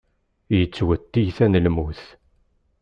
[0.57, 2.01] Yettwet tiyita n lmut.